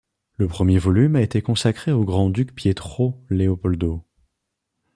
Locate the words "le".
0.35-0.47